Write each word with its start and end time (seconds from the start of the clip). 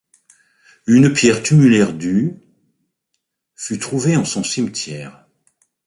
Une 0.87 1.13
pierre 1.13 1.43
tumulaire 1.43 1.93
du 1.93 2.41
fut 3.53 3.77
trouvée 3.77 4.17
en 4.17 4.25
son 4.25 4.43
cimetière. 4.43 5.27